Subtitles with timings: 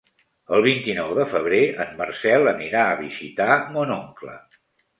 [0.55, 4.39] El vint-i-nou de febrer en Marcel anirà a visitar mon oncle.